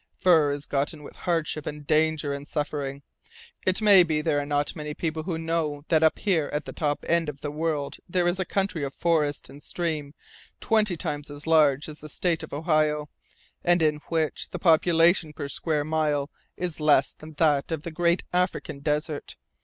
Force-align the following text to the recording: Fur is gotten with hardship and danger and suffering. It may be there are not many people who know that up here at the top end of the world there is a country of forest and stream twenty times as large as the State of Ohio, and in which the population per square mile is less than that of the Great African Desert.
Fur 0.17 0.49
is 0.49 0.65
gotten 0.65 1.03
with 1.03 1.15
hardship 1.15 1.67
and 1.67 1.85
danger 1.85 2.33
and 2.33 2.47
suffering. 2.47 3.03
It 3.67 3.83
may 3.83 4.01
be 4.01 4.19
there 4.21 4.39
are 4.39 4.47
not 4.47 4.75
many 4.75 4.95
people 4.95 5.21
who 5.21 5.37
know 5.37 5.83
that 5.89 6.01
up 6.01 6.17
here 6.17 6.49
at 6.51 6.65
the 6.65 6.73
top 6.73 7.05
end 7.07 7.29
of 7.29 7.41
the 7.41 7.51
world 7.51 7.97
there 8.09 8.27
is 8.27 8.39
a 8.39 8.43
country 8.43 8.81
of 8.81 8.95
forest 8.95 9.47
and 9.47 9.61
stream 9.61 10.15
twenty 10.59 10.97
times 10.97 11.29
as 11.29 11.45
large 11.45 11.87
as 11.87 11.99
the 11.99 12.09
State 12.09 12.41
of 12.41 12.51
Ohio, 12.51 13.09
and 13.63 13.83
in 13.83 13.97
which 14.07 14.49
the 14.49 14.57
population 14.57 15.33
per 15.33 15.47
square 15.47 15.85
mile 15.85 16.31
is 16.57 16.79
less 16.79 17.13
than 17.13 17.33
that 17.33 17.71
of 17.71 17.83
the 17.83 17.91
Great 17.91 18.23
African 18.33 18.79
Desert. 18.79 19.35